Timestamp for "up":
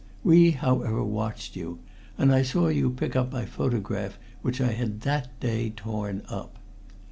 3.15-3.31, 6.27-6.57